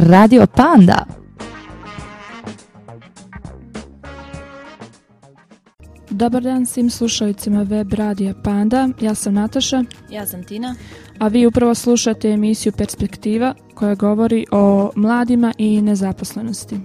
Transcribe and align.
Radio 0.00 0.46
Panda. 0.46 1.04
Dobar 6.10 6.42
dan 6.42 6.66
svim 6.66 6.90
slušalicima 6.90 7.62
web 7.62 7.92
radija 7.92 8.34
Panda, 8.44 8.88
ja 9.00 9.14
sam 9.14 9.34
Nataša. 9.34 9.84
Ja 10.10 10.26
sam 10.26 10.44
Tina. 10.44 10.74
A 11.18 11.28
vi 11.28 11.46
upravo 11.46 11.74
slušate 11.74 12.30
emisiju 12.30 12.72
Perspektiva 12.72 13.54
koja 13.74 13.94
govori 13.94 14.46
o 14.50 14.90
mladima 14.96 15.52
i 15.58 15.82
nezaposlenosti. 15.82 16.76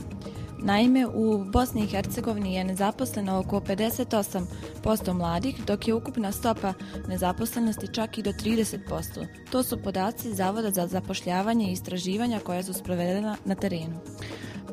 Naime, 0.66 1.08
u 1.08 1.44
Bosni 1.46 1.84
i 1.84 1.88
Hercegovini 1.88 2.56
je 2.56 2.64
nezaposleno 2.64 3.40
oko 3.40 3.60
58% 3.60 5.14
mladih, 5.14 5.66
dok 5.66 5.88
je 5.88 5.94
ukupna 5.94 6.32
stopa 6.32 6.74
nezaposlenosti 7.08 7.88
čak 7.88 8.18
i 8.18 8.24
do 8.24 8.32
30%. 8.32 9.28
To 9.52 9.64
su 9.64 9.84
podaci 9.84 10.34
Zavoda 10.34 10.72
za 10.72 10.88
zapošljavanje 10.88 11.70
i 11.70 11.72
istraživanja 11.72 12.40
koja 12.40 12.64
su 12.64 12.74
sprovedena 12.74 13.38
na 13.46 13.56
terenu. 13.56 14.00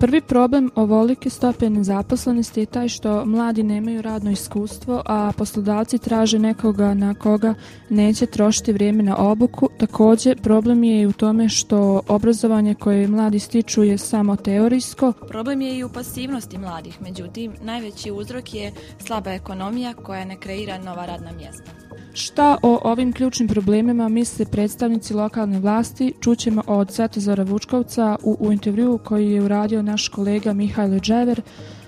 Prvi 0.01 0.21
problem 0.21 0.71
ovolike 0.75 1.31
stope 1.31 1.71
nezaposlenosti 1.71 2.61
je 2.61 2.67
taj 2.67 2.89
što 2.89 3.25
mladi 3.25 3.63
nemaju 3.63 4.03
radno 4.03 4.31
iskustvo, 4.31 5.03
a 5.07 5.33
poslodavci 5.37 5.99
traže 5.99 6.39
nekoga 6.39 6.95
na 6.95 7.15
koga 7.15 7.55
neće 7.89 8.27
trošiti 8.27 8.73
vrijeme 8.73 9.03
na 9.03 9.17
obuku. 9.17 9.69
Također, 9.79 10.41
problem 10.43 10.85
je 10.85 11.01
i 11.01 11.07
u 11.07 11.13
tome 11.13 11.49
što 11.49 12.01
obrazovanje 12.09 12.75
koje 12.75 13.09
mladi 13.09 13.39
stiču 13.39 13.83
je 13.83 13.99
samo 13.99 14.37
teorijsko. 14.37 15.13
Problem 15.29 15.61
je 15.61 15.79
i 15.79 15.85
u 15.85 15.89
pasivnosti 15.89 16.59
mladih, 16.59 17.03
međutim, 17.03 17.53
najveći 17.63 18.11
uzrok 18.11 18.55
je 18.55 18.73
slaba 18.99 19.31
ekonomija 19.31 19.95
koja 19.95 20.25
ne 20.25 20.37
kreira 20.37 20.79
nova 20.79 21.07
radna 21.07 21.33
mjesta. 21.33 21.80
Šta 22.13 22.57
o 22.63 22.81
ovim 22.85 23.13
ključnim 23.13 23.49
problemima 23.49 24.09
misle 24.09 24.47
predstavnici 24.47 25.15
lokalne 25.15 25.59
vlasti 25.59 26.13
čućemo 26.21 26.63
od 26.67 26.93
Svetozara 26.93 27.43
Vučkovca 27.43 28.17
u, 28.23 28.37
u 28.41 28.53
intervju 28.53 28.99
koji 29.05 29.31
je 29.31 29.43
uradio 29.43 29.83
naš 29.83 30.09
kolega 30.09 30.53
Mihajlo 30.53 30.99
Džever 30.99 31.43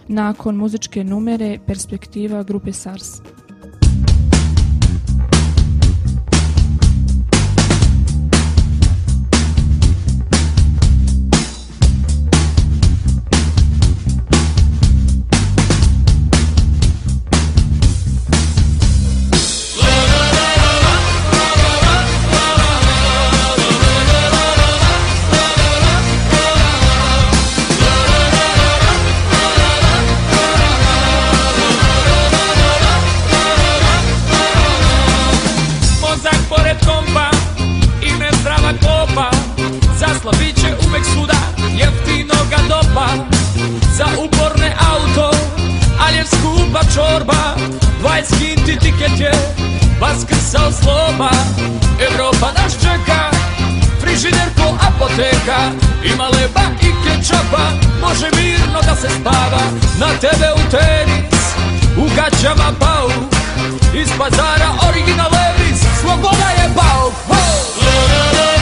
nakon 0.09 0.57
muzičke 0.57 1.05
numere 1.05 1.59
Perspektiva 1.67 2.43
grupe 2.43 2.73
SARS. 2.73 3.21
będzie 49.23 49.39
Baskysał 50.01 50.73
słowa 50.73 51.31
Europa 51.99 52.53
nas 52.53 52.77
czeka 52.77 53.31
Frižiderko 54.01 54.77
apoteka. 54.81 55.59
Ima 56.15 56.29
leba 56.29 56.63
i 56.83 56.93
kečapa 57.05 57.73
Može 58.01 58.31
mirno 58.37 58.83
da 58.83 58.97
se 58.97 59.09
spava. 59.11 59.63
Na 59.99 60.07
tebe 60.21 60.53
u 60.55 60.71
tenis 60.71 61.43
U 61.97 62.09
gaćama 62.17 62.73
pauk 62.81 63.13
Iz 63.95 64.09
pazara 64.19 64.69
original 64.89 65.31
Elvis 65.35 65.81
Sloboda 66.01 66.51
je 66.51 66.75
pauk 66.75 67.15
oh! 67.31 68.62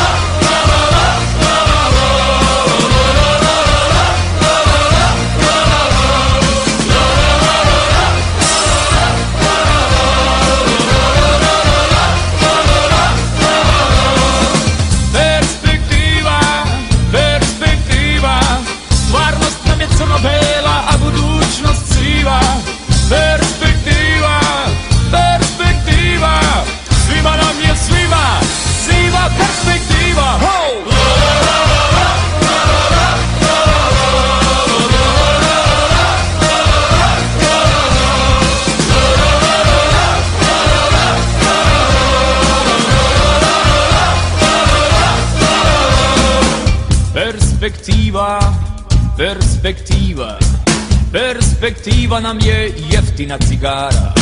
nam 52.19 52.39
je 52.39 52.73
jeftina 52.91 53.37
cigara. 53.37 54.13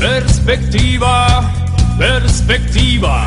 Perspektiva, 0.00 1.44
perspektiva. 1.98 3.26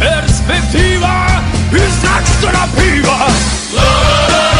Perspektiva 0.00 1.26
i 1.72 1.82
značtona 2.00 2.66
piva? 2.76 3.18
la, 3.74 3.82
la, 3.82 4.28
la. 4.28 4.57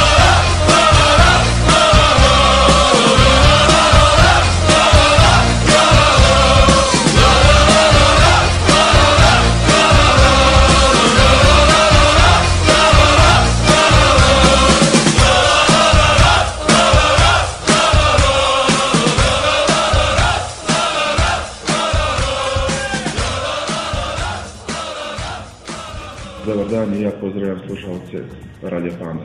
Pozdravljam 27.21 27.59
slušalce 27.67 28.17
Radio 28.63 28.93
Panda. 29.01 29.25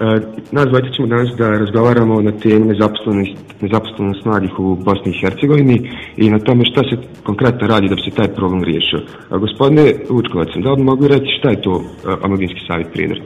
E, 0.00 0.20
nas 0.52 0.66
dvojte 0.66 0.88
ćemo 0.96 1.08
danas 1.08 1.28
da 1.38 1.48
razgovaramo 1.50 2.22
na 2.22 2.32
temu 2.32 2.64
nezaposlenost, 2.64 3.36
nezaposlenost 3.60 4.24
mladih 4.24 4.58
u 4.58 4.76
Bosni 4.76 5.12
i 5.12 5.20
Hercegovini 5.20 5.90
i 6.16 6.30
na 6.30 6.38
tome 6.38 6.64
šta 6.64 6.82
se 6.90 6.96
konkretno 7.22 7.66
radi 7.66 7.88
da 7.88 7.94
bi 7.94 8.02
se 8.02 8.16
taj 8.16 8.28
problem 8.34 8.62
riješio. 8.64 8.98
E, 8.98 9.38
gospodine 9.38 9.94
Vučkovac, 10.10 10.48
da 10.64 10.72
li 10.72 10.82
mogu 10.82 11.08
reći 11.08 11.36
šta 11.38 11.50
je 11.50 11.62
to 11.62 11.74
e, 11.82 11.84
Omladinski 12.24 12.60
savjet 12.68 12.88
Prijedor? 12.92 13.18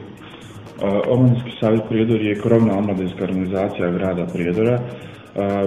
Omladinski 1.09 1.51
savjet 1.61 1.83
Prijedor 1.89 2.21
je 2.21 2.41
krovna 2.41 2.79
omladinska 2.79 3.25
organizacija 3.25 3.91
grada 3.91 4.27
Prijedora 4.33 4.79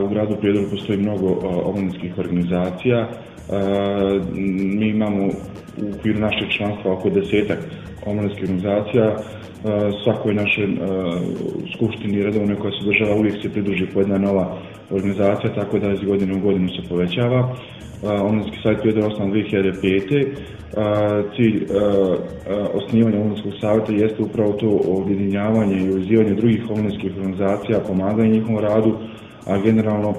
U 0.04 0.08
gradu 0.08 0.36
Prijedoru 0.40 0.70
postoji 0.70 1.00
mnogo 1.00 1.28
omladinskih 1.66 2.18
organizacija. 2.18 3.08
Mi 4.78 4.90
imamo 4.90 5.26
u 5.78 5.96
okviru 5.96 6.20
našeg 6.20 6.50
članstva 6.50 6.94
oko 6.94 7.10
desetak 7.10 7.60
omladinskih 8.06 8.44
organizacija. 8.44 9.18
Svakoj 10.04 10.34
našoj 10.34 10.68
skupštini 11.76 12.24
redovne 12.24 12.56
koja 12.56 12.72
se 12.72 12.86
država 12.86 13.16
uvijek 13.20 13.36
se 13.42 13.50
pridruži 13.50 13.86
po 13.94 14.00
jedna 14.00 14.18
nova 14.18 14.58
organizacija, 14.92 15.54
tako 15.54 15.80
da 15.80 15.92
iz 15.92 16.00
godine 16.00 16.36
u 16.36 16.40
godinu 16.40 16.70
se 16.70 16.90
povećava. 16.90 17.56
Omladinski 18.04 18.58
savjet 18.64 18.82
Prijedor 18.82 19.06
osnovan 19.06 19.32
2005. 19.34 20.28
Cilj 21.36 21.66
osnivanja 22.74 23.18
Omladinskog 23.18 23.54
savjeta 23.62 23.94
jeste 23.94 24.24
upravo 24.24 24.54
to 24.54 24.80
objedinjavanje 24.88 25.78
i 25.78 25.90
uvezivanje 25.92 26.34
drugih 26.34 26.70
omladinskih 26.70 27.12
organizacija, 27.18 27.80
pomaganje 27.88 28.30
njihovom 28.30 28.60
radu, 28.60 28.98
a 29.48 29.58
generalno 29.58 30.14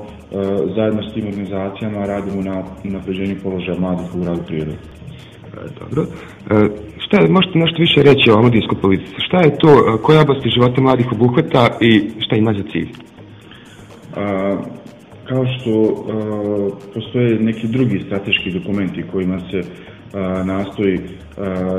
zajedno 0.77 1.03
s 1.03 1.15
tim 1.15 1.27
organizacijama 1.27 2.07
radimo 2.07 2.43
na 2.43 2.63
napređenju 2.85 3.37
položaja 3.43 3.81
mladih 3.81 4.15
u 4.15 4.21
gradu 4.21 4.41
Prijedor. 4.47 4.75
Dobro. 5.81 6.07
Šta 6.99 7.21
je, 7.21 7.29
možete 7.29 7.59
nešto 7.59 7.77
više 7.79 8.03
reći 8.03 8.31
o 8.31 8.35
omladinskoj 8.35 8.79
politici? 8.81 9.15
Šta 9.27 9.39
je 9.41 9.59
to, 9.59 9.99
koje 10.03 10.21
oblasti 10.21 10.51
života 10.51 10.81
mladih 10.81 11.13
obuhvata 11.13 11.69
i 11.81 12.11
šta 12.19 12.37
ima 12.37 12.53
za 12.53 12.63
cilj? 12.73 12.89
kao 15.29 15.45
što 15.47 15.73
postoje 16.95 17.41
neki 17.41 17.67
drugi 17.69 18.03
strateški 18.07 18.51
dokumenti 18.51 19.05
kojima 19.13 19.41
se 19.51 19.61
nastoji 20.45 20.99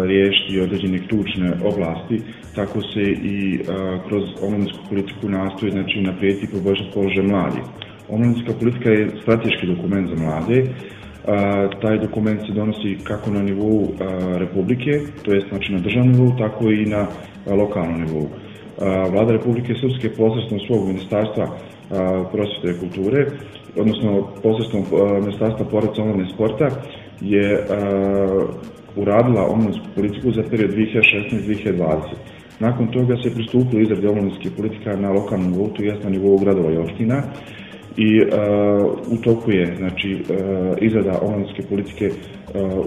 riješiti 0.05 0.61
određene 0.61 1.07
ključne 1.07 1.51
oblasti, 1.63 2.21
tako 2.59 2.81
se 2.81 3.03
i 3.35 3.59
kroz 4.07 4.23
omladinsku 4.41 4.79
politiku 4.89 5.29
nastoji 5.29 5.71
znači, 5.71 6.01
naprijeti 6.01 6.45
i 6.45 6.51
poboljšati 6.55 6.93
položaj 6.93 7.23
mladih. 7.23 7.63
Omladinska 8.09 8.53
politika 8.59 8.89
je 8.89 9.09
strateški 9.21 9.67
dokument 9.67 10.09
za 10.09 10.17
mlade, 10.23 10.57
taj 11.81 11.97
dokument 12.05 12.39
se 12.41 12.53
donosi 12.53 12.97
kako 13.03 13.31
na 13.31 13.41
nivou 13.41 13.79
Republike, 14.43 14.91
to 15.23 15.33
jest 15.33 15.47
znači 15.49 15.73
na 15.73 15.79
državnom 15.79 16.11
nivou, 16.13 16.31
tako 16.37 16.71
i 16.71 16.85
na 16.85 17.07
lokalnom 17.61 18.01
nivou. 18.01 18.27
Vlada 19.11 19.31
Republike 19.31 19.73
Srpske 19.81 20.09
posredstvom 20.17 20.59
svog 20.67 20.87
ministarstva 20.87 21.45
prosvjete 22.31 22.69
i 22.69 22.79
kulture, 22.83 23.25
odnosno 23.81 24.27
posredstvom 24.43 24.83
ministarstva 25.21 25.65
pored 25.71 25.89
omladne 25.97 26.25
sporta, 26.33 26.67
je 27.21 27.45
uradila 28.95 29.47
omladinsku 29.53 29.85
politiku 29.95 30.31
za 30.31 30.43
period 30.49 30.71
2016-2020. 30.71 31.99
Nakon 32.59 32.87
toga 32.87 33.15
se 33.23 33.33
pristupilo 33.35 33.81
izradi 33.81 34.07
omladinske 34.07 34.49
politika 34.57 34.95
na 34.95 35.11
lokalnom 35.11 35.51
nivou, 35.51 35.67
to 35.67 35.83
jest 35.83 36.03
na 36.03 36.09
nivou 36.09 36.37
gradova 36.37 36.71
i 36.71 36.77
opština, 36.77 37.23
i 37.97 38.21
u 39.11 39.17
toku 39.17 39.51
je 39.51 39.75
znači, 39.77 40.23
izrada 40.81 41.19
omladinske 41.21 41.61
politike 41.69 42.09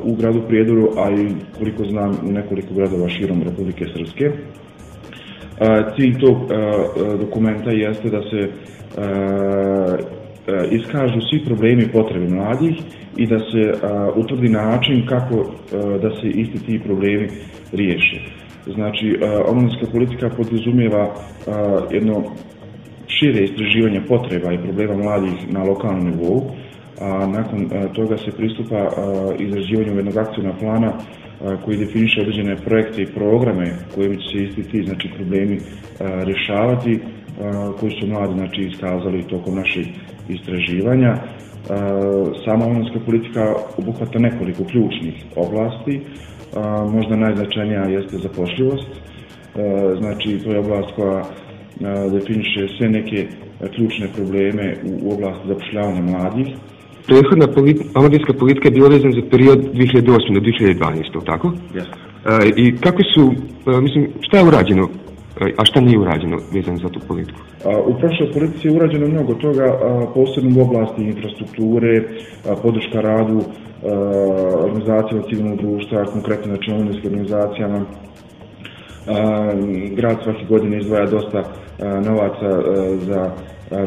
u 0.04 0.14
gradu 0.14 0.42
Prijedoru, 0.48 0.88
a 0.96 1.10
i 1.10 1.28
koliko 1.58 1.84
znam 1.84 2.10
u 2.28 2.32
nekoliko 2.32 2.74
gradova 2.74 3.08
širom 3.08 3.42
Republike 3.42 3.84
Srpske. 3.96 4.30
Cilj 5.96 6.18
tog 6.18 6.36
dokumenta 7.20 7.70
jeste 7.70 8.10
da 8.10 8.22
se 8.22 8.48
iskažu 10.70 11.20
svi 11.30 11.44
problemi 11.44 11.88
potrebe 11.92 12.28
mladih 12.28 12.76
i 13.16 13.26
da 13.26 13.38
se 13.38 13.72
utvrdi 14.16 14.48
način 14.48 15.06
kako 15.06 15.36
da 16.02 16.10
se 16.10 16.28
isti 16.28 16.66
ti 16.66 16.80
problemi 16.84 17.28
riješe. 17.72 18.41
Znači, 18.66 19.18
omladinska 19.48 19.86
politika 19.92 20.30
podrazumijeva 20.36 21.14
jedno 21.90 22.22
šire 23.06 23.44
istraživanje 23.44 24.00
potreba 24.08 24.52
i 24.52 24.58
problema 24.58 24.96
mladih 24.96 25.52
na 25.52 25.64
lokalnom 25.64 26.04
nivou, 26.04 26.50
a 27.00 27.26
nakon 27.26 27.68
toga 27.94 28.16
se 28.16 28.30
pristupa 28.36 28.88
izrađivanju 29.38 29.96
jednog 29.96 30.16
akcijnog 30.16 30.54
plana 30.60 30.92
koji 31.64 31.76
definiše 31.76 32.20
određene 32.20 32.56
projekte 32.56 33.02
i 33.02 33.06
programe 33.06 33.72
kojim 33.94 34.16
će 34.16 34.28
se 34.32 34.44
isti 34.44 34.62
ti 34.62 34.82
znači, 34.86 35.08
problemi 35.16 35.58
rješavati, 36.00 36.98
koji 37.80 37.92
su 38.00 38.06
mladi 38.06 38.32
znači, 38.34 38.62
iskazali 38.62 39.22
tokom 39.22 39.54
naših 39.54 39.86
istraživanja. 40.28 41.14
Sama 42.44 42.64
omladinska 42.66 43.00
politika 43.06 43.54
obuhvata 43.78 44.18
nekoliko 44.18 44.64
ključnih 44.64 45.24
oblasti, 45.36 46.00
možda 46.92 47.16
najznačajnija 47.16 47.82
jeste 47.82 48.16
zapošljivost, 48.18 48.88
znači 49.98 50.38
to 50.44 50.52
je 50.52 50.58
oblast 50.58 50.90
koja 50.96 51.24
definiše 52.12 52.68
sve 52.78 52.88
neke 52.88 53.26
ključne 53.74 54.08
probleme 54.16 54.76
u 55.02 55.12
oblasti 55.12 55.48
zapošljavanja 55.48 56.02
mladih. 56.02 56.46
Prethodna 57.06 57.46
omladinska 57.94 58.32
politika 58.32 58.68
je 58.68 58.72
bila 58.72 58.88
vezana 58.88 59.12
za 59.12 59.22
period 59.30 59.58
2008. 59.58 60.34
do 60.34 60.40
2012. 60.40 61.24
tako? 61.26 61.52
Jeste. 61.74 61.92
I 62.56 62.76
kako 62.76 62.98
su, 63.14 63.32
mislim, 63.80 64.08
šta 64.20 64.38
je 64.38 64.44
urađeno, 64.44 64.88
a 65.56 65.64
šta 65.64 65.80
nije 65.80 65.98
urađeno 65.98 66.38
vezano 66.52 66.78
za 66.78 66.88
tu 66.88 67.00
politiku? 67.08 67.40
U 67.86 67.94
prošloj 68.00 68.32
politici 68.32 68.68
je 68.68 68.74
urađeno 68.74 69.06
mnogo 69.08 69.34
toga, 69.34 69.78
posebno 70.14 70.58
u 70.58 70.62
oblasti 70.62 71.02
infrastrukture, 71.02 72.02
podrška 72.62 73.00
radu, 73.00 73.40
organizacijama 74.64 75.24
civilnog 75.28 75.58
društva, 75.58 76.04
konkretno 76.04 76.44
znači 76.44 76.70
omladinskim 76.70 77.10
organizacijama. 77.10 77.84
Grad 79.96 80.16
svake 80.22 80.44
godine 80.48 80.78
izdvaja 80.78 81.06
dosta 81.06 81.42
novaca 82.04 82.62
za 83.00 83.30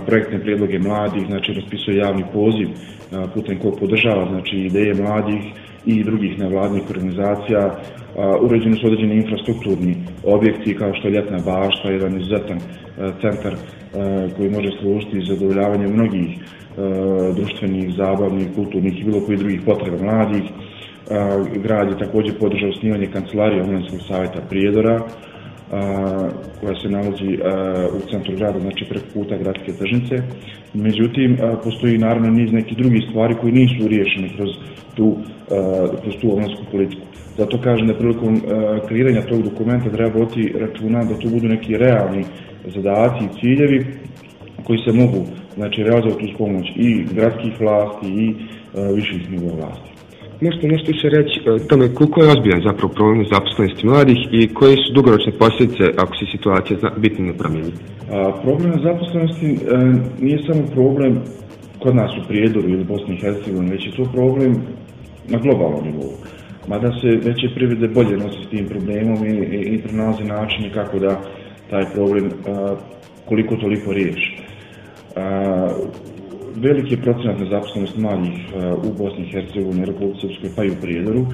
projektne 0.05 0.39
prijedloge 0.39 0.79
mladih, 0.79 1.25
znači 1.27 1.53
raspisuje 1.53 1.97
javni 1.97 2.23
poziv 2.33 2.67
putem 3.33 3.59
kojeg 3.59 3.75
podržava 3.79 4.27
znači, 4.29 4.55
ideje 4.57 4.93
mladih 4.93 5.43
i 5.85 6.03
drugih 6.03 6.39
nevladnih 6.39 6.83
organizacija. 6.89 7.75
Uređeni 8.41 8.75
su 8.75 8.87
određeni 8.87 9.15
infrastrukturni 9.15 9.95
objekti 10.23 10.75
kao 10.75 10.93
što 10.93 11.07
je 11.07 11.13
ljetna 11.13 11.37
bašta, 11.37 11.91
jedan 11.91 12.17
izuzetan 12.17 12.59
centar 13.21 13.53
koji 14.37 14.49
može 14.49 14.71
služiti 14.81 15.25
za 15.25 15.33
zadovoljavanje 15.33 15.87
mnogih 15.87 16.29
društvenih, 17.35 17.93
zabavnih, 17.97 18.47
kulturnih 18.55 18.99
i 18.99 19.03
bilo 19.03 19.19
koji 19.25 19.37
drugih 19.37 19.61
potreba 19.65 19.97
mladih. 20.03 20.43
Grad 21.63 21.87
je 21.89 21.97
također 22.05 22.33
podržao 22.39 22.73
snimanje 22.79 23.07
kancelarije 23.07 23.63
Omladinskog 23.63 23.99
savjeta 24.07 24.41
Prijedora, 24.49 24.99
koja 26.59 26.75
se 26.81 26.89
nalazi 26.89 27.31
u 27.97 27.99
centru 28.11 28.35
grada, 28.35 28.59
znači 28.59 28.85
preko 28.89 29.05
puta 29.13 29.37
gradske 29.37 29.71
tržnice. 29.79 30.15
Međutim, 30.73 31.37
postoji 31.63 31.97
naravno 31.97 32.29
niz 32.29 32.51
nekih 32.51 32.77
drugih 32.77 33.03
stvari 33.09 33.35
koji 33.41 33.53
nisu 33.53 33.87
riješene 33.87 34.29
kroz 34.37 34.49
tu, 34.95 35.15
kroz 36.01 36.15
tu 36.21 36.33
omladsku 36.33 36.63
politiku. 36.71 37.05
Zato 37.37 37.61
kažem 37.61 37.87
da 37.87 37.93
prilikom 37.93 38.41
kreiranja 38.87 39.21
tog 39.21 39.41
dokumenta 39.43 39.89
treba 39.89 40.19
voditi 40.19 40.53
računa 40.59 41.03
da 41.03 41.19
tu 41.19 41.29
budu 41.29 41.47
neki 41.47 41.77
realni 41.77 42.23
zadaci 42.75 43.23
i 43.25 43.39
ciljevi 43.39 43.85
koji 44.63 44.79
se 44.79 44.91
mogu 44.91 45.25
znači, 45.55 45.83
realizovati 45.83 46.25
uz 46.25 46.31
pomoć 46.37 46.65
i 46.75 47.03
gradskih 47.13 47.53
vlasti 47.59 48.07
i 48.07 48.35
viših 48.95 49.31
nivoa 49.31 49.55
vlasti. 49.55 49.95
Možete 50.41 50.67
nešto 50.67 50.91
više 50.91 51.09
reći 51.09 51.49
o 51.49 51.59
tome 51.59 51.93
koliko 51.93 52.23
je 52.23 52.31
ozbiljan 52.31 52.61
zapravo 52.69 52.93
problem 52.93 53.25
zaposlenosti 53.33 53.87
mladih 53.87 54.19
i 54.31 54.53
koje 54.53 54.75
su 54.75 54.93
dugoročne 54.93 55.31
posljedice 55.31 55.83
ako 55.97 56.13
se 56.15 56.25
situacija 56.35 56.77
bitno 56.97 57.25
ne 57.25 57.33
promijeni? 57.37 57.71
Problem 58.43 58.73
zaposlenosti 58.89 59.49
e, 59.53 59.57
nije 60.25 60.39
samo 60.47 60.63
problem 60.77 61.13
kod 61.79 61.95
nas 61.95 62.11
u 62.17 62.27
Prijedoru 62.27 62.69
ili 62.69 62.83
Bosni 62.83 63.13
i 63.15 63.21
Hercegovini, 63.21 63.71
već 63.71 63.85
je 63.85 63.95
to 63.97 64.03
problem 64.13 64.51
na 65.29 65.37
globalnom 65.43 65.83
nivou. 65.85 66.11
Mada 66.67 66.91
se 67.01 67.07
veće 67.07 67.47
privrede 67.55 67.87
bolje 67.87 68.17
nosi 68.17 68.43
s 68.45 68.49
tim 68.49 68.67
problemom 68.67 69.25
i, 69.25 69.29
i, 69.29 69.75
i 69.75 69.81
pronalaze 69.81 70.23
načine 70.23 70.73
kako 70.73 70.99
da 70.99 71.21
taj 71.69 71.85
problem 71.93 72.31
a, 72.47 72.75
koliko 73.25 73.55
toliko 73.55 73.93
riješi. 73.93 74.37
Veliki 76.55 76.93
je 76.93 77.01
procenat 77.01 77.39
nezaposlenosti 77.39 78.01
mladih 78.01 78.33
u 78.83 78.93
Bosni 78.97 79.23
i 79.25 79.31
Hercegovini, 79.31 79.85
Republike 79.85 80.19
Srpskoj 80.21 80.49
pa 80.55 80.63
i 80.63 80.69
u 80.69 80.81
Prijedoru. 80.81 81.25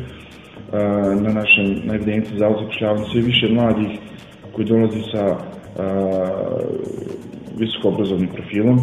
Na 1.22 1.34
našem 1.34 1.82
na 1.84 1.96
evidenciji 1.96 2.38
za 2.38 2.50
zapošljavanje 2.60 3.06
sve 3.12 3.22
više 3.22 3.48
mladih 3.50 4.00
koji 4.52 4.68
dolazi 4.68 5.02
sa 5.12 5.38
visokoobrazovnim 7.58 8.30
profilom, 8.30 8.80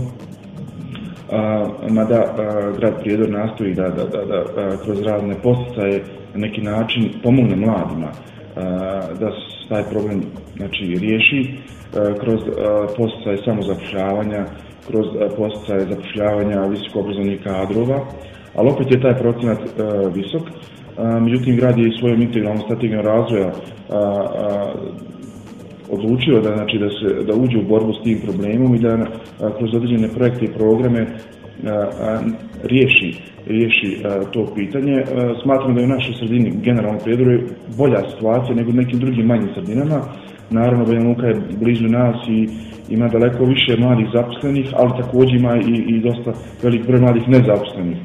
mada 1.90 2.34
grad 2.78 3.00
Prijedor 3.00 3.30
nastoji 3.30 3.74
da, 3.74 3.88
da, 3.88 4.04
da, 4.04 4.44
da 4.54 4.76
kroz 4.84 5.02
razne 5.02 5.34
posticaje 5.42 6.02
na 6.34 6.40
neki 6.40 6.60
način 6.60 7.10
pomogne 7.22 7.56
mladima 7.56 8.10
da 9.20 9.30
se 9.30 9.68
taj 9.68 9.82
problem 9.82 10.22
znači, 10.56 10.98
riješi 11.00 11.54
kroz 12.20 12.40
posticaje 12.96 13.38
samozapošljavanja, 13.44 14.44
kroz 14.90 15.06
posticaje 15.36 15.80
zapošljavanja 15.80 16.60
visokoobrazovnih 16.60 17.40
kadrova, 17.42 18.00
ali 18.54 18.70
opet 18.70 18.90
je 18.90 19.00
taj 19.00 19.14
procenat 19.14 19.58
visok. 20.14 20.42
Međutim, 21.20 21.56
grad 21.56 21.78
je 21.78 21.88
i 21.88 21.98
svojom 21.98 22.22
integralnom 22.22 22.62
strategijom 22.62 23.04
razvoja 23.04 23.52
odlučio 25.90 26.40
da, 26.40 26.50
znači, 26.56 26.78
da, 26.78 26.88
se, 26.88 27.24
da 27.24 27.34
uđe 27.42 27.58
u 27.58 27.68
borbu 27.68 27.92
s 27.92 28.02
tim 28.04 28.18
problemom 28.26 28.74
i 28.74 28.78
da 28.78 28.88
a, 28.88 29.06
kroz 29.58 29.70
određene 29.74 30.08
projekte 30.08 30.44
i 30.44 30.54
programe 30.58 31.06
a, 31.66 32.20
riješi, 32.62 33.10
riješi 33.46 34.02
to 34.32 34.46
pitanje. 34.54 35.04
Smatram 35.42 35.74
da 35.74 35.80
je 35.80 35.86
u 35.86 35.94
našoj 35.96 36.14
sredini 36.18 36.52
generalno 36.62 36.98
prijedore 36.98 37.40
bolja 37.78 38.00
situacija 38.10 38.54
nego 38.54 38.70
u 38.70 38.80
nekim 38.80 38.98
drugim 38.98 39.26
manjim 39.26 39.48
sredinama. 39.54 40.00
Naravno, 40.50 40.84
Banja 40.84 41.08
Luka 41.08 41.26
je 41.26 41.40
blizu 41.60 41.88
nas 41.88 42.16
i 42.28 42.48
ima 42.94 43.08
daleko 43.08 43.44
više 43.44 43.76
mladih 43.78 44.06
zaposlenih, 44.14 44.66
ali 44.76 45.02
također 45.02 45.34
ima 45.34 45.56
i, 45.56 45.74
i 45.92 46.00
dosta 46.00 46.32
velik 46.62 46.86
broj 46.86 47.00
mladih 47.00 47.28
nezaposlenih. 47.28 47.98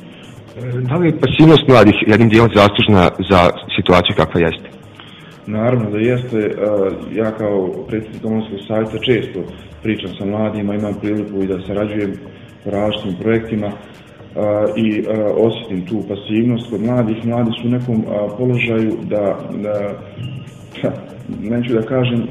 Da 0.89 0.95
li 0.95 1.07
je 1.07 1.19
pasivnost 1.19 1.67
mladih 1.67 1.97
jednim 2.07 2.29
dijelom 2.29 2.51
zaslužna 2.55 3.03
za 3.31 3.41
situaciju 3.77 4.15
kakva 4.17 4.41
jeste? 4.41 4.82
Naravno 5.47 5.89
da 5.89 5.97
jeste. 5.97 6.55
Ja 7.15 7.31
kao 7.31 7.69
predsjednik 7.87 8.21
Domovinskog 8.21 8.59
savjeta 8.67 8.97
često 8.97 9.39
pričam 9.83 10.09
sa 10.19 10.25
mladima, 10.25 10.75
imam 10.75 10.93
priliku 11.01 11.43
i 11.43 11.47
da 11.47 11.59
sarađujem 11.67 12.13
u 12.65 12.69
različitim 12.69 13.19
projektima 13.21 13.71
i 14.75 15.03
osjetim 15.37 15.85
tu 15.85 16.03
pasivnost 16.07 16.69
kod 16.69 16.81
mladih. 16.81 17.25
Mladi 17.25 17.51
su 17.61 17.67
u 17.67 17.71
nekom 17.71 18.05
položaju 18.37 18.91
da, 19.03 19.39
da 19.63 19.93
neću 21.41 21.73
da 21.73 21.81
kažem, 21.81 22.27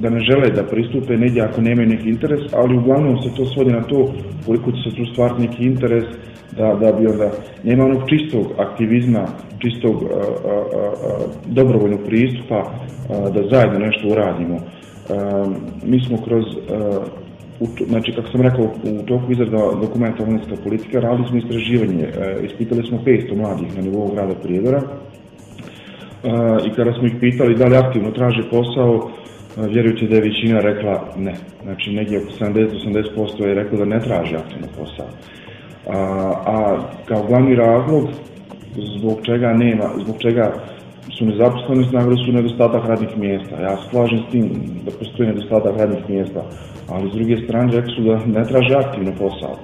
da 0.00 0.10
ne 0.10 0.20
žele 0.20 0.50
da 0.50 0.62
pristupe 0.62 1.16
negdje 1.16 1.42
ako 1.42 1.60
nemaju 1.60 1.88
neki 1.88 2.08
interes, 2.08 2.40
ali 2.52 2.76
uglavnom 2.76 3.22
se 3.22 3.34
to 3.36 3.46
svodi 3.46 3.70
na 3.72 3.82
to 3.82 4.12
koliko 4.46 4.70
će 4.72 4.90
se 4.90 4.96
tu 4.96 5.12
stvarati 5.12 5.42
neki 5.42 5.64
interes 5.64 6.04
da, 6.58 6.74
da 6.74 6.92
bi 6.92 7.06
onda 7.06 7.30
nema 7.64 7.84
onog 7.84 8.02
čistog 8.08 8.46
aktivizma, 8.58 9.26
čistog 9.58 10.04
dobrovoljnog 11.46 12.00
pristupa 12.06 12.70
da 13.08 13.48
zajedno 13.50 13.78
nešto 13.78 14.08
uradimo. 14.08 14.58
Mi 15.84 16.00
smo 16.00 16.18
kroz 16.24 16.44
znači 17.88 18.12
kako 18.12 18.28
sam 18.28 18.42
rekao 18.42 18.64
u 18.64 19.02
toku 19.06 19.32
izrada 19.32 19.70
dokumenta 19.80 20.22
omladinska 20.22 20.56
politika 20.64 21.00
radili 21.00 21.28
smo 21.28 21.38
istraživanje, 21.38 22.08
ispitali 22.44 22.86
smo 22.86 22.98
500 23.06 23.36
mladih 23.36 23.76
na 23.76 23.82
nivou 23.82 24.12
grada 24.14 24.34
Prijedora 24.34 24.82
i 26.66 26.70
kada 26.76 26.92
smo 26.92 27.06
ih 27.06 27.14
pitali 27.20 27.54
da 27.54 27.66
li 27.66 27.76
aktivno 27.76 28.10
traže 28.10 28.42
posao, 28.50 29.10
vjerujući 29.56 30.06
da 30.06 30.14
je 30.14 30.20
većina 30.20 30.60
rekla 30.60 31.04
ne. 31.16 31.34
Znači 31.62 31.90
negdje 31.90 32.18
oko 32.18 32.44
70-80% 32.44 33.44
je 33.46 33.54
rekao 33.54 33.78
da 33.78 33.84
ne 33.84 34.00
traži 34.00 34.36
aktivno 34.36 34.66
posao. 34.78 35.06
A, 35.88 35.96
a 36.46 36.78
kao 37.08 37.22
glavni 37.28 37.54
razlog 37.54 38.08
zbog 38.98 39.18
čega 39.22 39.52
nema, 39.52 39.84
zbog 40.04 40.16
čega 40.18 40.52
su 41.18 41.24
nezaposleni 41.24 41.86
naveli 41.92 42.16
su 42.24 42.32
nedostatak 42.32 42.88
radnih 42.88 43.18
mjesta. 43.18 43.60
Ja 43.60 43.76
se 43.76 43.88
slažem 43.90 44.18
s 44.18 44.30
tim 44.30 44.44
da 44.84 44.90
postoji 44.90 45.28
nedostatak 45.28 45.76
radnih 45.78 46.10
mjesta, 46.10 46.42
ali 46.88 47.10
s 47.10 47.14
druge 47.14 47.36
strane 47.44 47.72
rekli 47.76 47.92
su 47.96 48.02
da 48.02 48.14
ne 48.26 48.44
traže 48.44 48.74
aktivno 48.74 49.12
posao. 49.18 49.54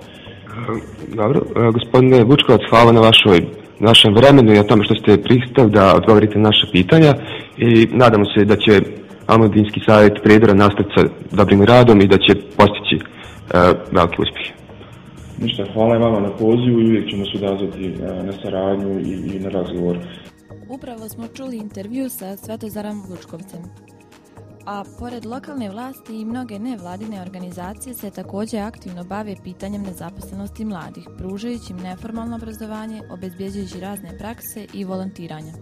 Dobro, 1.17 1.41
gospodine 1.73 2.25
Vučkovac, 2.25 2.61
hvala 2.71 2.93
na 2.93 3.01
vašoj 3.01 3.41
našem 3.81 4.15
vremenu 4.15 4.55
i 4.55 4.59
o 4.59 4.63
tome 4.63 4.85
što 4.85 4.95
ste 4.95 5.23
pristali 5.23 5.71
da 5.71 5.95
odgovorite 5.97 6.39
na 6.39 6.49
naše 6.49 6.67
pitanja 6.73 7.15
i 7.57 7.89
nadamo 7.93 8.25
se 8.25 8.45
da 8.45 8.57
će 8.57 8.81
Omladinski 9.29 9.81
savjet 9.87 10.23
Prijedora 10.23 10.55
nastaviti 10.55 10.95
sa 10.97 11.03
dobrim 11.37 11.63
radom 11.63 12.01
i 12.01 12.07
da 12.07 12.17
će 12.17 12.35
postići 12.57 12.97
uh, 12.97 13.05
veliki 13.93 14.17
uspjeh. 14.19 14.64
Ništa, 15.41 15.65
hvala 15.73 15.99
vama 15.99 16.21
na 16.21 16.37
pozivu 16.37 16.81
i 16.81 16.87
uvijek 16.87 17.11
ćemo 17.11 17.25
se 17.25 17.45
odazvati 17.45 17.89
uh, 17.89 18.27
na 18.27 18.33
saradnju 18.43 19.01
i, 19.01 19.37
i 19.37 19.41
na 19.41 19.49
razgovor. 19.49 19.99
Upravo 20.69 21.09
smo 21.09 21.29
čuli 21.29 21.57
intervju 21.57 22.09
sa 22.09 22.37
Svetozarom 22.37 23.03
Vučkovcem. 23.09 23.61
A 24.67 24.85
pored 24.99 25.25
lokalne 25.25 25.71
vlasti 25.71 26.21
i 26.21 26.25
mnoge 26.25 26.59
nevladine 26.59 27.21
organizacije 27.21 27.95
se 27.95 28.11
također 28.11 28.61
aktivno 28.61 29.05
bave 29.05 29.35
pitanjem 29.45 29.83
nezaposlenosti 29.83 30.65
mladih, 30.65 31.09
pružajući 31.19 31.73
im 31.73 31.79
neformalno 31.79 32.37
obrazovanje, 32.37 33.03
obezbjeđujući 33.11 33.81
razne 33.81 34.19
prakse 34.19 34.67
i 34.73 34.85
volontiranje. 34.85 35.53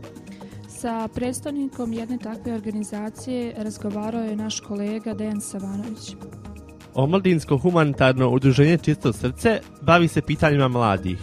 Sa 0.68 1.08
predstavnikom 1.14 1.92
jedne 1.92 2.18
takve 2.18 2.54
organizacije 2.54 3.54
razgovarao 3.56 4.24
je 4.24 4.36
naš 4.36 4.60
kolega 4.60 5.14
Dejan 5.14 5.40
Savanović. 5.40 6.16
Omladinsko 6.94 7.56
humanitarno 7.56 8.28
udruženje 8.28 8.78
Čisto 8.78 9.12
srce 9.12 9.60
bavi 9.80 10.08
se 10.08 10.22
pitanjima 10.22 10.68
mladih. 10.68 11.18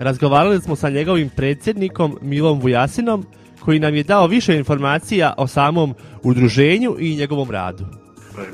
Razgovarali 0.00 0.60
smo 0.60 0.76
sa 0.76 0.90
njegovim 0.90 1.30
predsjednikom 1.36 2.18
Milom 2.22 2.60
Vujasinom, 2.60 3.26
koji 3.60 3.78
nam 3.78 3.94
je 3.94 4.02
dao 4.02 4.26
više 4.26 4.56
informacija 4.56 5.34
o 5.38 5.46
samom 5.46 5.94
udruženju 6.22 6.96
i 6.98 7.16
njegovom 7.16 7.50
radu. 7.50 7.84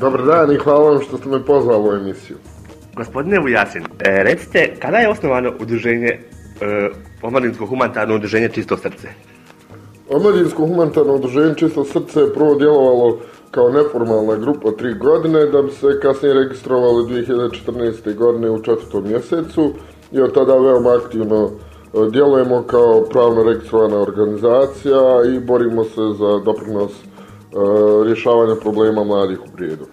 Dobar 0.01 0.25
dan 0.25 0.53
i 0.53 0.57
hvala 0.57 0.91
vam 0.91 1.03
što 1.03 1.19
ste 1.19 1.29
me 1.29 1.45
pozvali 1.45 1.89
u 1.89 1.93
emisiju. 1.93 2.37
Gospodine 2.97 3.39
Vujasin, 3.39 3.83
e, 3.83 4.23
recite, 4.23 4.75
kada 4.79 4.97
je 4.97 5.09
osnovano 5.09 5.53
udruženje, 5.61 6.09
e, 6.09 6.19
Omladinsko 7.23 7.67
humanitarno 7.67 8.15
udruženje 8.15 8.49
Čisto 8.49 8.77
srce? 8.77 9.09
Omladinsko 10.11 10.67
humanitarno 10.67 11.15
udruženje 11.15 11.55
Čisto 11.57 11.85
srce 11.85 12.21
je 12.21 12.35
prvo 12.35 12.55
djelovalo 12.55 13.19
kao 13.53 13.71
neformalna 13.71 14.37
grupa 14.37 14.71
tri 14.79 14.95
godine, 14.95 15.47
da 15.47 15.63
bi 15.63 15.71
se 15.71 16.01
kasnije 16.03 16.35
registrovali 16.35 17.05
2014. 17.05 18.15
godine 18.15 18.51
u 18.51 18.63
četvrtom 18.63 19.09
mjesecu 19.09 19.73
i 20.13 20.21
od 20.21 20.35
tada 20.35 20.55
veoma 20.59 20.91
aktivno 21.05 21.45
e, 21.45 21.51
djelujemo 22.11 22.63
kao 22.63 23.05
pravno 23.11 23.43
registrovana 23.43 23.97
organizacija 24.01 25.01
i 25.35 25.41
borimo 25.41 25.85
se 25.85 26.01
za 26.19 26.39
doprinos 26.45 26.93
e, 26.93 27.07
rješavanja 28.07 28.55
problema 28.61 29.05
mladih 29.05 29.39
u 29.41 29.57
prijedu. 29.57 29.87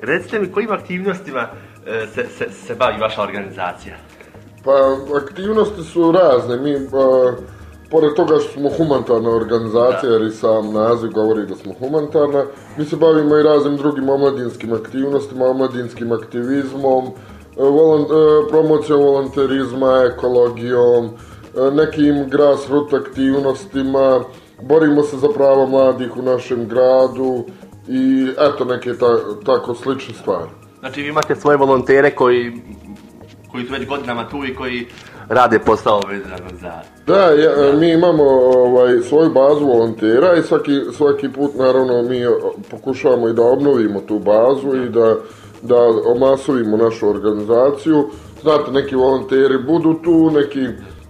Recite 0.00 0.38
mi 0.38 0.52
kojim 0.52 0.72
aktivnostima 0.72 1.48
e, 1.86 2.06
se, 2.06 2.26
se, 2.38 2.50
se 2.50 2.74
bavi 2.74 3.00
vaša 3.00 3.22
organizacija? 3.22 3.96
Pa 4.64 4.72
aktivnosti 5.16 5.82
su 5.82 6.12
razne. 6.12 6.56
Mi 6.56 6.88
Pored 7.90 8.14
toga 8.14 8.38
što 8.38 8.52
smo 8.52 8.68
humanitarna 8.68 9.30
organizacija, 9.30 10.12
jer 10.12 10.22
i 10.22 10.30
sam 10.30 10.72
naziv 10.72 11.10
govori 11.10 11.46
da 11.46 11.54
smo 11.54 11.72
humanitarna, 11.72 12.44
mi 12.78 12.84
se 12.84 12.96
bavimo 12.96 13.36
i 13.36 13.42
raznim 13.42 13.76
drugim 13.76 14.08
omladinskim 14.08 14.72
aktivnostima, 14.72 15.44
omladinskim 15.44 16.12
aktivizmom, 16.12 17.04
e, 17.06 17.62
volon, 17.62 18.02
e, 18.02 18.48
promocijom 18.48 19.00
volonterizma, 19.00 20.10
ekologijom, 20.12 21.04
e, 21.06 21.70
nekim 21.70 22.28
grassroot 22.30 22.92
aktivnostima, 22.92 24.20
borimo 24.62 25.02
se 25.02 25.16
za 25.16 25.28
prava 25.28 25.66
mladih 25.66 26.16
u 26.16 26.22
našem 26.22 26.68
gradu 26.68 27.44
i 27.88 28.28
eto 28.38 28.64
neke 28.64 28.94
ta, 28.94 29.18
tako 29.44 29.74
slične 29.74 30.14
stvari. 30.14 30.50
Znači 30.78 31.02
vi 31.02 31.08
imate 31.08 31.36
svoje 31.36 31.56
volontere 31.56 32.10
koji, 32.10 32.52
koji 33.50 33.64
su 33.66 33.72
već 33.72 33.86
godinama 33.88 34.28
tu 34.28 34.44
i 34.44 34.54
koji 34.54 34.86
rade 35.28 35.58
posao 35.58 36.00
vezano 36.08 36.50
za... 36.60 36.72
Da, 37.06 37.22
ja, 37.22 37.72
mi 37.78 37.92
imamo 37.92 38.22
ovaj, 38.56 39.00
svoju 39.00 39.30
bazu 39.30 39.66
volontera 39.66 40.34
i 40.36 40.42
svaki, 40.42 40.80
svaki 40.92 41.28
put 41.32 41.54
naravno 41.54 42.02
mi 42.02 42.20
pokušavamo 42.70 43.28
i 43.28 43.32
da 43.32 43.42
obnovimo 43.42 44.00
tu 44.00 44.18
bazu 44.18 44.76
i 44.76 44.88
da, 44.88 45.16
da 45.62 45.76
omasovimo 46.06 46.76
našu 46.76 47.08
organizaciju. 47.08 48.04
Znate, 48.42 48.70
neki 48.72 48.96
volonteri 48.96 49.58
budu 49.58 49.94
tu, 49.94 50.30
neki 50.30 50.66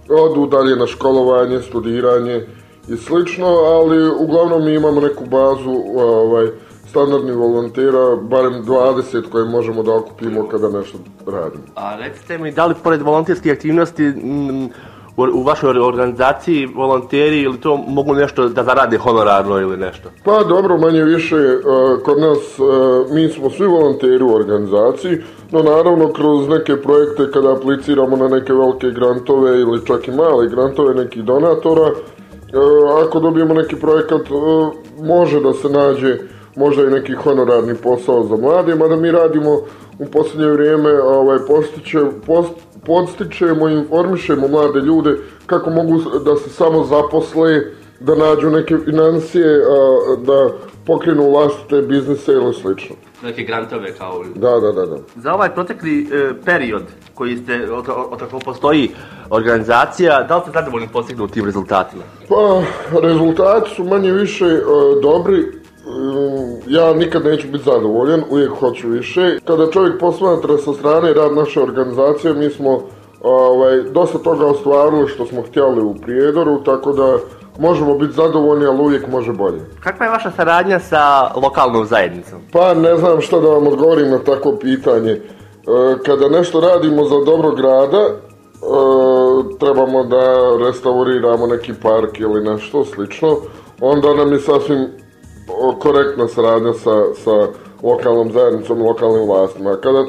odu 0.09 0.45
dalje 0.45 0.75
na 0.75 0.87
školovanje, 0.87 1.61
studiranje 1.61 2.47
i 2.87 2.97
slično, 2.97 3.47
ali 3.47 4.09
uglavnom 4.09 4.65
mi 4.65 4.73
imamo 4.73 5.01
neku 5.01 5.25
bazu 5.25 5.83
ovaj, 5.95 6.47
standardnih 6.89 7.35
volontera, 7.35 8.15
barem 8.15 8.53
20 8.65 9.29
koje 9.29 9.45
možemo 9.45 9.83
da 9.83 9.95
okupimo 9.95 10.47
kada 10.47 10.69
nešto 10.69 10.97
radimo. 11.25 11.63
A 11.75 11.95
recite 11.95 12.37
mi, 12.37 12.51
da 12.51 12.65
li 12.65 12.75
pored 12.83 13.01
volonterskih 13.01 13.51
aktivnosti 13.51 14.03
m, 14.03 14.69
u, 15.17 15.23
u 15.33 15.43
vašoj 15.43 15.79
organizaciji 15.79 16.65
volonteri 16.65 17.41
ili 17.41 17.57
to 17.57 17.77
mogu 17.77 18.13
nešto 18.13 18.49
da 18.49 18.63
zarade 18.63 18.97
honorarno 18.97 19.59
ili 19.59 19.77
nešto? 19.77 20.09
Pa 20.23 20.43
dobro, 20.43 20.77
manje 20.77 21.03
više, 21.03 21.35
uh, 21.35 22.03
kod 22.03 22.19
nas 22.19 22.59
uh, 22.59 23.11
mi 23.11 23.29
smo 23.29 23.49
svi 23.49 23.67
volonteri 23.67 24.23
u 24.23 24.35
organizaciji, 24.35 25.17
no 25.51 25.63
naravno 25.63 26.13
kroz 26.13 26.47
neke 26.47 26.81
projekte 26.81 27.31
kada 27.33 27.55
apliciramo 27.55 28.17
na 28.17 28.27
neke 28.27 28.53
velike 28.53 28.91
grantove 28.91 29.59
ili 29.59 29.85
čak 29.85 30.07
i 30.07 30.11
male 30.11 30.49
grantove 30.49 30.93
nekih 30.93 31.23
donatora, 31.23 31.91
uh, 31.91 33.07
ako 33.07 33.19
dobijemo 33.19 33.53
neki 33.53 33.75
projekat, 33.75 34.21
može 35.01 35.39
da 35.39 35.53
se 35.53 35.69
nađe 35.69 36.17
možda 36.57 36.83
i 36.83 36.91
neki 36.91 37.13
honorarni 37.13 37.75
posao 37.75 38.23
za 38.23 38.35
mlade, 38.35 38.75
mada 38.75 38.95
mi 38.95 39.11
radimo 39.11 39.51
u 39.99 40.05
posljednje 40.05 40.47
vrijeme, 40.47 41.01
ovaj, 41.01 41.37
postiče, 41.47 41.99
post, 42.25 42.53
podstičemo 42.85 43.69
i 43.69 43.73
informišemo 43.73 44.47
mlade 44.47 44.79
ljude 44.79 45.17
kako 45.45 45.69
mogu 45.69 45.97
da 46.25 46.35
se 46.35 46.49
samo 46.49 46.83
zaposle, 46.83 47.61
da 47.99 48.15
nađu 48.15 48.49
neke 48.49 48.77
financije, 48.85 49.45
a, 49.45 50.15
da 50.25 50.49
pokrenu 50.85 51.31
vlastite 51.31 51.81
biznise 51.81 52.31
ili 52.31 52.53
slično. 52.53 52.95
Neke 53.23 53.43
grantove 53.43 53.93
kao... 53.93 54.23
Da, 54.35 54.59
da, 54.59 54.71
da, 54.71 54.85
da. 54.85 54.97
Za 55.15 55.33
ovaj 55.33 55.53
protekli 55.53 56.01
e, 56.01 56.33
period 56.45 56.83
koji 57.13 57.37
ste, 57.37 57.71
od, 57.71 57.85
od 57.89 58.19
kako 58.19 58.39
postoji 58.39 58.91
organizacija, 59.29 60.23
da 60.23 60.35
li 60.35 60.41
ste 60.41 60.51
zadovoljni 60.51 60.87
postignutim 60.93 61.45
rezultatima? 61.45 62.03
Pa, 62.29 62.61
rezultati 63.01 63.69
su 63.75 63.83
manje 63.83 64.11
više 64.11 64.45
e, 64.45 64.61
dobri, 65.01 65.45
ja 66.67 66.93
nikad 66.93 67.25
neću 67.25 67.47
biti 67.47 67.63
zadovoljan, 67.63 68.23
uvijek 68.29 68.51
hoću 68.59 68.87
više. 68.87 69.39
Kada 69.45 69.71
čovjek 69.71 69.99
posmatra 69.99 70.57
sa 70.57 70.73
strane 70.73 71.13
rad 71.13 71.33
naše 71.33 71.61
organizacije, 71.61 72.33
mi 72.33 72.49
smo 72.49 72.81
ovaj, 73.21 73.81
dosta 73.81 74.17
toga 74.17 74.45
ostvarili 74.45 75.07
što 75.07 75.25
smo 75.25 75.41
htjeli 75.41 75.81
u 75.81 75.95
Prijedoru, 75.95 76.63
tako 76.63 76.93
da 76.93 77.17
možemo 77.59 77.97
biti 77.97 78.13
zadovoljni, 78.13 78.65
ali 78.65 78.79
uvijek 78.79 79.07
može 79.07 79.33
bolje. 79.33 79.59
Kakva 79.79 80.05
je 80.05 80.11
vaša 80.11 80.31
saradnja 80.31 80.79
sa 80.79 81.31
lokalnom 81.35 81.85
zajednicom? 81.85 82.39
Pa 82.51 82.73
ne 82.73 82.95
znam 82.95 83.21
što 83.21 83.41
da 83.41 83.47
vam 83.47 83.67
odgovorim 83.67 84.09
na 84.09 84.19
takvo 84.19 84.57
pitanje. 84.61 85.11
E, 85.11 85.21
kada 86.05 86.29
nešto 86.29 86.59
radimo 86.59 87.03
za 87.03 87.15
dobro 87.25 87.51
grada, 87.51 88.01
e, 88.01 88.17
trebamo 89.59 90.03
da 90.03 90.35
restauriramo 90.65 91.47
neki 91.47 91.73
park 91.81 92.19
ili 92.19 92.43
nešto 92.43 92.85
slično, 92.85 93.37
onda 93.81 94.13
nam 94.13 94.33
je 94.33 94.39
sasvim 94.39 94.87
korektna 95.79 96.27
saradnja 96.27 96.73
sa, 96.73 97.13
sa 97.23 97.47
lokalnom 97.83 98.31
zajednicom, 98.31 98.81
lokalnim 98.81 99.27
vlastima. 99.27 99.77
Kada 99.81 99.99
e, 99.99 100.05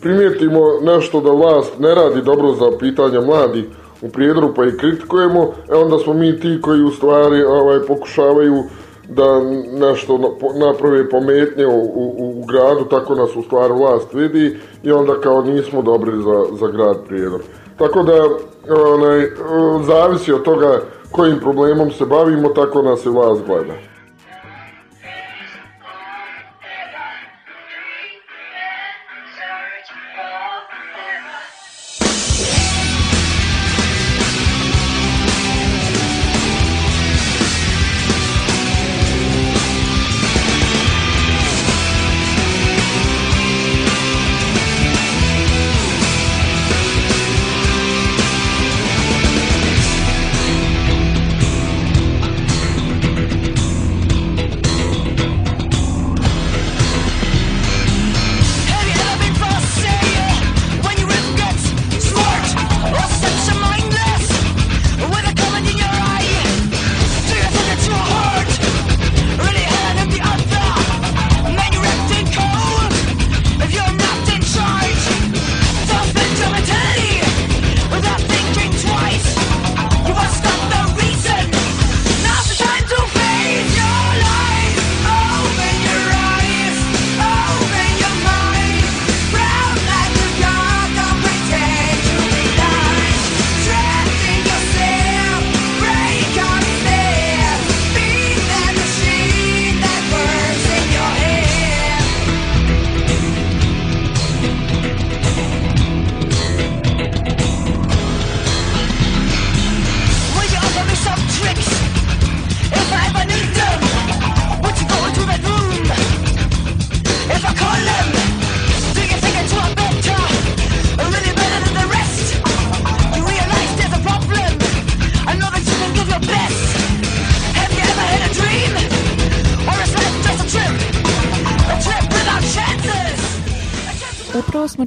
primijetimo 0.00 0.60
nešto 0.82 1.20
da 1.20 1.30
vlast 1.30 1.78
ne 1.78 1.94
radi 1.94 2.22
dobro 2.22 2.52
za 2.52 2.78
pitanja 2.78 3.20
mladih 3.20 3.64
u 4.02 4.08
prijedru 4.08 4.54
pa 4.54 4.64
i 4.64 4.76
kritikujemo, 4.76 5.52
e 5.68 5.74
onda 5.74 5.98
smo 5.98 6.14
mi 6.14 6.40
ti 6.40 6.58
koji 6.62 6.82
u 6.82 6.90
stvari 6.90 7.44
ovaj, 7.44 7.80
pokušavaju 7.80 8.62
da 9.08 9.40
nešto 9.72 10.36
naprave 10.66 11.10
pometnje 11.10 11.66
u, 11.66 11.80
u, 11.80 12.14
u, 12.18 12.44
gradu, 12.44 12.84
tako 12.84 13.14
nas 13.14 13.36
u 13.36 13.42
stvari 13.42 13.72
vlast 13.72 14.14
vidi 14.14 14.56
i 14.82 14.92
onda 14.92 15.20
kao 15.20 15.42
nismo 15.42 15.82
dobri 15.82 16.12
za, 16.12 16.56
za 16.60 16.66
grad 16.66 16.96
Prijedor. 17.08 17.40
Tako 17.78 18.02
da 18.02 18.28
onaj, 18.94 19.26
zavisi 19.86 20.32
od 20.32 20.42
toga 20.42 20.80
kojim 21.10 21.40
problemom 21.40 21.90
se 21.90 22.06
bavimo, 22.06 22.48
tako 22.48 22.82
nas 22.82 23.06
i 23.06 23.08
vlast 23.08 23.42
gleda. 23.46 23.95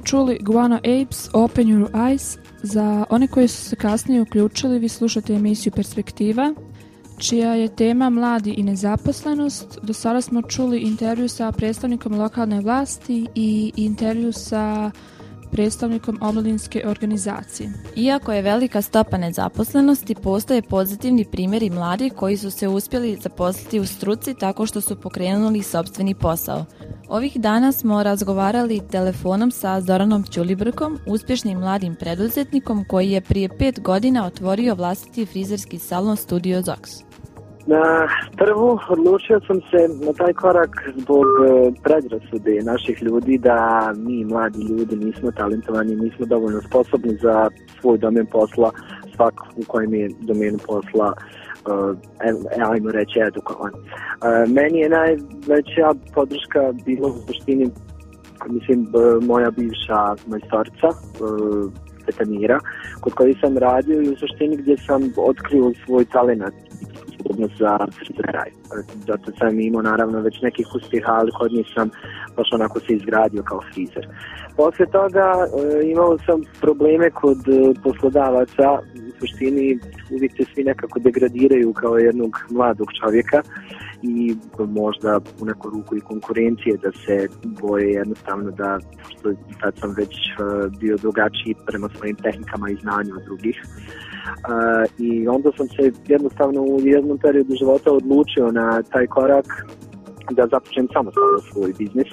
Čuli 0.09 0.39
Guano 0.41 0.75
Apes, 0.75 1.29
Open 1.33 1.67
Your 1.67 1.91
Eyes. 1.91 2.37
Za 2.63 3.05
one 3.09 3.27
koji 3.27 3.47
su 3.47 3.63
se 3.63 3.75
kasnije 3.75 4.21
uključili, 4.21 4.79
vi 4.79 4.89
slušate 4.89 5.33
emisiju 5.33 5.73
Perspektiva, 5.75 6.53
čija 7.17 7.53
je 7.53 7.75
tema 7.75 8.09
mladi 8.09 8.51
i 8.51 8.63
nezaposlenost. 8.63 9.79
Do 9.81 9.93
sada 9.93 10.21
smo 10.21 10.41
čuli 10.41 10.79
intervju 10.79 11.29
sa 11.29 11.51
predstavnikom 11.51 12.19
lokalne 12.19 12.61
vlasti 12.61 13.27
i 13.35 13.71
intervju 13.75 14.31
sa 14.31 14.91
predstavnikom 15.51 16.17
omladinske 16.21 16.83
organizacije. 16.87 17.73
Iako 17.95 18.33
je 18.33 18.41
velika 18.41 18.81
stopa 18.81 19.17
nezaposlenosti, 19.17 20.15
postoje 20.15 20.61
pozitivni 20.61 21.25
primjeri 21.25 21.69
mladih 21.69 22.13
koji 22.13 22.37
su 22.37 22.51
se 22.51 22.67
uspjeli 22.67 23.17
zaposliti 23.21 23.79
u 23.79 23.85
struci 23.85 24.33
tako 24.33 24.65
što 24.65 24.81
su 24.81 24.95
pokrenuli 24.95 25.63
sobstveni 25.63 26.13
posao. 26.15 26.65
Ovih 27.09 27.37
dana 27.37 27.71
smo 27.71 28.03
razgovarali 28.03 28.81
telefonom 28.91 29.51
sa 29.51 29.81
Zoranom 29.81 30.23
Ćulibrkom, 30.23 30.97
uspješnim 31.07 31.59
mladim 31.59 31.95
preduzetnikom 31.95 32.85
koji 32.87 33.11
je 33.11 33.21
prije 33.21 33.49
pet 33.59 33.79
godina 33.81 34.25
otvorio 34.25 34.75
vlastiti 34.75 35.25
frizerski 35.25 35.77
salon 35.77 36.15
Studio 36.17 36.61
Zox. 36.61 37.03
Na 37.67 38.07
prvu 38.37 38.79
odlučio 38.89 39.39
sam 39.47 39.55
se 39.71 40.05
na 40.05 40.13
taj 40.13 40.33
korak 40.33 40.69
zbog 40.95 41.25
e, 41.25 41.71
predrasude 41.83 42.61
naših 42.63 43.03
ljudi 43.03 43.37
da 43.37 43.91
mi 43.97 44.25
mladi 44.25 44.59
ljudi 44.69 44.95
nismo 44.95 45.31
talentovani, 45.31 45.95
nismo 45.95 46.25
dovoljno 46.25 46.61
sposobni 46.61 47.17
za 47.21 47.49
svoj 47.81 47.97
domen 47.97 48.25
posla, 48.25 48.71
svak 49.15 49.33
u 49.55 49.63
kojem 49.67 49.93
je 49.93 50.09
domen 50.19 50.57
posla 50.67 51.13
uh, 51.65 52.71
ajmo 52.71 52.91
reći 52.91 53.19
edukovan. 53.27 53.73
Uh, 53.73 54.53
meni 54.53 54.79
je 54.79 54.89
najveća 54.89 55.87
podrška 56.13 56.61
bila 56.85 57.07
u 57.07 57.17
suštini 57.27 57.69
mislim 58.49 58.87
moja 59.21 59.51
bivša 59.51 60.15
majstorica 60.27 60.87
uh, 60.87 61.71
Petamira 62.05 62.59
kod 63.01 63.13
koji 63.13 63.33
sam 63.41 63.57
radio 63.57 64.01
i 64.01 64.09
u 64.09 64.15
suštini 64.15 64.57
gdje 64.57 64.77
sam 64.77 65.01
otkrio 65.17 65.71
svoj 65.85 66.05
odnos 67.25 67.51
za 67.59 67.77
frizeraj. 67.97 68.49
Zato 69.07 69.31
sam 69.39 69.59
imao 69.59 69.81
naravno 69.81 70.19
već 70.19 70.41
nekih 70.41 70.67
uspjeha, 70.75 71.11
ali 71.11 71.31
kod 71.31 71.51
njih 71.51 71.67
sam 71.75 71.89
baš 72.37 72.47
onako 72.53 72.79
se 72.79 72.93
izgradio 72.93 73.43
kao 73.43 73.61
frizer. 73.73 74.07
Posle 74.57 74.85
toga 74.85 75.27
e, 75.45 75.91
imao 75.91 76.17
sam 76.25 76.41
probleme 76.61 77.09
kod 77.09 77.37
e, 77.47 77.73
poslodavaca, 77.83 78.69
u 79.07 79.19
suštini 79.19 79.79
uvijek 80.11 80.31
se 80.31 80.43
svi 80.53 80.63
nekako 80.63 80.99
degradiraju 80.99 81.73
kao 81.73 81.97
jednog 81.97 82.31
mladog 82.49 82.87
čovjeka 83.03 83.41
i 84.01 84.35
možda 84.57 85.19
u 85.41 85.45
neku 85.45 85.69
ruku 85.69 85.95
i 85.97 86.01
konkurencije 86.01 86.77
da 86.83 86.91
se 86.91 87.27
boje 87.61 87.89
jednostavno 87.89 88.51
da, 88.51 88.79
što 89.09 89.33
tad 89.61 89.73
sam 89.77 89.93
već 89.97 90.09
e, 90.09 90.33
bio 90.79 90.97
drugačiji 90.97 91.55
prema 91.67 91.89
svojim 91.97 92.15
tehnikama 92.15 92.69
i 92.69 92.75
znanju 92.75 93.13
od 93.17 93.23
drugih. 93.23 93.61
I 94.97 95.27
onda 95.27 95.49
sam 95.57 95.67
se 95.67 95.91
jednostavno 96.07 96.61
u 96.61 96.79
jednom 96.83 97.17
periodu 97.17 97.55
života 97.59 97.91
odlučio 97.91 98.51
na 98.51 98.83
taj 98.83 99.07
korak 99.07 99.45
da 100.31 100.47
započnem 100.51 100.87
samostalno 100.93 101.39
svoj 101.51 101.73
biznis 101.77 102.07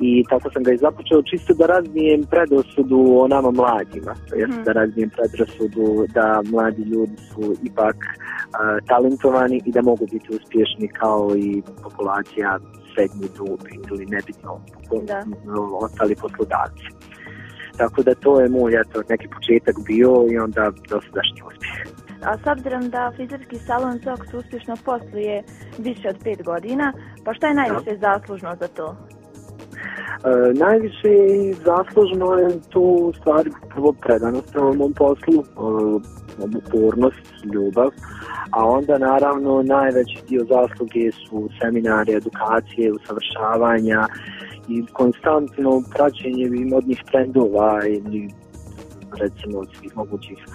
i 0.00 0.24
tako 0.28 0.50
sam 0.50 0.62
ga 0.62 0.72
i 0.72 0.76
započeo 0.76 1.22
čisto 1.22 1.54
da 1.54 1.66
razbijem 1.66 2.22
predrasudu 2.30 3.00
o 3.18 3.28
nama 3.28 3.50
mladima, 3.50 4.12
mm. 4.12 4.64
da 4.64 4.72
razbijem 4.72 5.10
predrasudu 5.10 6.06
da 6.14 6.42
mladi 6.52 6.82
ljudi 6.82 7.16
su 7.16 7.54
ipak 7.62 7.96
uh, 7.96 8.86
talentovani 8.88 9.62
i 9.64 9.72
da 9.72 9.82
mogu 9.82 10.06
biti 10.12 10.28
uspješni 10.36 10.88
kao 10.88 11.30
i 11.36 11.62
populacija 11.82 12.58
srednji 12.94 13.28
dobi 13.38 13.72
ili 13.90 14.06
nebitno 14.06 14.60
da. 15.02 15.24
ostali 15.80 16.14
poslodavci. 16.14 16.86
Tako 17.76 18.02
da 18.02 18.14
to 18.14 18.40
je 18.40 18.48
moj 18.48 18.72
eto, 18.80 19.02
neki 19.08 19.28
početak 19.28 19.76
bio 19.86 20.26
i 20.32 20.38
onda 20.38 20.70
dosadašnji 20.90 21.40
uspjeh. 21.48 21.96
A 22.22 22.38
s 22.38 22.46
obzirom 22.46 22.90
da 22.90 23.12
frizerski 23.16 23.58
salon 23.58 23.98
Zox 23.98 24.36
uspješno 24.38 24.74
posluje 24.84 25.42
više 25.78 26.08
od 26.08 26.16
pet 26.24 26.42
godina, 26.44 26.92
pa 27.24 27.34
šta 27.34 27.46
je 27.46 27.54
najviše 27.54 27.96
zaslužno 28.00 28.56
za 28.60 28.68
to? 28.68 28.96
E, 30.24 30.52
najviše 30.54 31.12
zaslužno 31.64 32.32
je 32.32 32.48
tu 32.70 32.80
u 32.80 33.12
stvari 33.12 33.50
prvo 33.74 33.92
predanost 33.92 34.54
na 34.54 34.62
ovom 34.62 34.92
poslu, 34.92 35.42
e, 35.42 35.46
upornost, 36.58 37.44
ljubav, 37.52 37.90
a 38.50 38.66
onda 38.66 38.98
naravno 38.98 39.62
najveći 39.62 40.18
dio 40.28 40.44
zasluge 40.44 41.12
su 41.12 41.48
seminari, 41.62 42.12
edukacije, 42.12 42.92
usavršavanja 42.92 44.06
i 44.68 44.86
konstantno 44.92 45.82
praćenje 45.94 46.50
modnih 46.70 47.02
trendova 47.10 47.80
ili 47.86 48.28
recimo 49.20 49.64
svih 49.78 49.96
mogućih 49.96 50.38
e, 50.38 50.48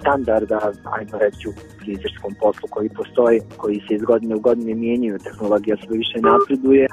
standarda, 0.00 0.58
ajmo 0.98 1.18
reći 1.18 1.48
u 1.48 1.52
frizerskom 1.84 2.34
poslu 2.40 2.68
koji 2.70 2.88
postoji, 2.88 3.40
koji 3.56 3.76
se 3.88 3.94
iz 3.94 4.02
godine 4.02 4.34
u 4.34 4.40
godine 4.40 4.74
mijenjaju, 4.74 5.18
tehnologija 5.18 5.76
sve 5.76 5.96
više 5.98 6.18
napreduje 6.20 6.84
e, 6.84 6.88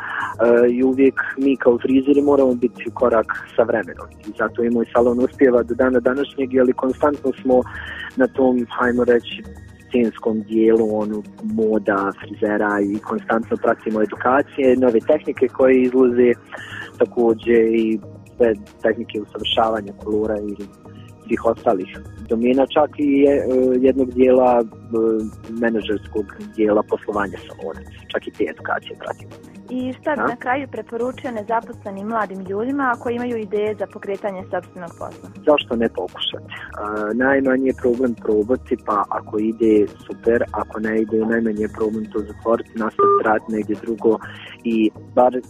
i 0.72 0.84
uvijek 0.84 1.16
mi 1.38 1.58
kao 1.58 1.78
frizeri 1.78 2.22
moramo 2.22 2.54
biti 2.54 2.92
korak 2.94 3.30
sa 3.56 3.64
vremenom. 3.64 4.08
I 4.28 4.32
zato 4.38 4.64
i 4.64 4.70
moj 4.70 4.86
salon 4.94 5.20
uspjeva 5.20 5.64
do 5.64 5.74
dana 5.76 6.00
današnjeg, 6.00 6.50
ali 6.60 6.74
konstantno 6.74 7.32
smo 7.42 7.62
na 8.16 8.28
tom, 8.28 8.68
ajmo 8.80 9.04
reći, 9.04 9.44
scenskom 9.96 10.42
dijelu 10.42 11.00
onu 11.00 11.24
moda, 11.44 12.12
frizera 12.22 12.80
i 12.82 13.00
konstantno 13.00 13.58
pratimo 13.58 14.02
edukacije, 14.02 14.78
nove 14.78 15.00
tehnike 15.00 15.48
koje 15.48 15.82
izlaze, 15.82 16.32
također 16.98 17.62
i 17.72 18.00
sve 18.38 18.54
tehnike 18.82 19.22
usavršavanja 19.22 19.94
kolora 20.04 20.38
ili 20.40 20.68
svih 21.28 21.46
ostalih 21.46 21.90
domena, 22.30 22.66
čak 22.76 22.90
i 22.98 23.12
je, 23.24 23.34
jednog 23.82 24.14
dijela 24.14 24.52
e, 24.62 24.66
menadžerskog 25.62 26.26
dijela 26.56 26.84
poslovanja 26.90 27.38
salona, 27.48 27.82
čak 28.12 28.28
i 28.28 28.32
te 28.32 28.44
edukacije 28.54 28.96
pratimo. 29.04 29.56
I 29.70 29.94
šta 29.94 30.12
bi 30.16 30.22
na 30.22 30.36
kraju 30.36 30.68
preporučio 30.72 31.32
nezaposlenim 31.32 32.08
mladim 32.08 32.40
ljudima 32.50 32.92
ako 32.96 33.10
imaju 33.10 33.38
ideje 33.38 33.76
za 33.76 33.88
pokretanje 33.94 34.42
sobstvenog 34.52 34.92
posla? 35.00 35.30
Zašto 35.48 35.76
ne 35.76 35.90
pokušati? 35.90 36.46
najmanje 37.14 37.68
je 37.68 37.82
problem 37.82 38.14
probati, 38.14 38.78
pa 38.86 39.04
ako 39.10 39.40
ide 39.40 39.88
super, 40.08 40.44
ako 40.52 40.80
ne 40.80 41.02
ide 41.02 41.18
najmanje 41.18 41.62
je 41.62 41.76
problem 41.78 42.06
to 42.06 42.20
zatvoriti, 42.20 42.70
nastaviti 42.70 43.26
rad 43.26 43.42
negdje 43.50 43.76
drugo 43.82 44.18
i 44.64 44.90
bar 45.16 45.36
e, 45.36 45.42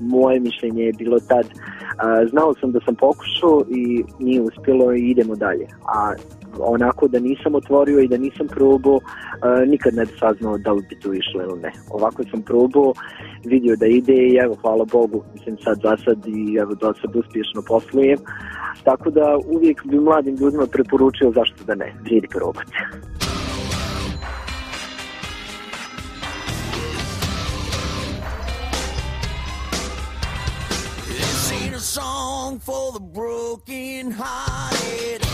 moje 0.00 0.40
mišljenje 0.40 0.82
je 0.82 0.92
bilo 0.92 1.18
tad, 1.18 1.46
znao 2.30 2.54
sam 2.60 2.72
da 2.72 2.80
sam 2.84 2.94
pokušao 2.94 3.62
i 3.70 4.04
nije 4.18 4.40
uspjelo 4.40 4.92
i 4.96 5.10
idemo 5.10 5.34
dalje. 5.34 5.66
A 5.84 6.14
onako 6.58 7.08
da 7.08 7.18
nisam 7.18 7.54
otvorio 7.54 8.00
i 8.00 8.08
da 8.08 8.16
nisam 8.16 8.46
probao, 8.46 8.98
nikad 9.66 9.94
ne 9.94 10.04
bi 10.04 10.12
saznao 10.18 10.58
da 10.58 10.72
li 10.72 10.82
bi 10.88 11.00
to 11.00 11.12
išlo 11.12 11.42
ili 11.42 11.60
ne. 11.60 11.72
Ovako 11.90 12.22
sam 12.30 12.42
probao, 12.42 12.92
vidio 13.44 13.76
da 13.76 13.86
ide 13.86 14.12
i 14.12 14.38
evo, 14.44 14.54
hvala 14.62 14.84
Bogu, 14.92 15.24
mislim 15.34 15.56
sad 15.64 15.80
za 15.82 15.96
sad 16.04 16.26
i 16.26 16.56
evo 16.60 16.74
do 16.74 16.94
sad 17.00 17.16
uspješno 17.16 17.62
poslujem. 17.68 18.18
Tako 18.84 19.10
da 19.10 19.38
uvijek 19.56 19.86
bi 19.86 20.00
mladim 20.00 20.36
ljudima 20.36 20.66
preporučio 20.66 21.32
zašto 21.34 21.64
da 21.64 21.74
ne, 21.74 21.94
vrijedi 22.04 22.28
probati. 22.28 22.72
A 31.76 31.80
song 31.80 32.58
for 32.58 32.90
the 32.92 33.00
broken 33.00 34.10
hearted. 34.10 35.25